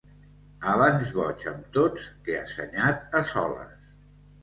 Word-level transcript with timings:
Abans 0.71 1.11
boig 1.19 1.45
amb 1.53 1.69
tots 1.77 2.09
que 2.25 2.41
assenyat 2.41 3.19
a 3.21 3.25
soles. 3.37 3.91